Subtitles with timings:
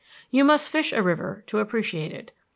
[0.31, 2.31] You must fish a river to appreciate it.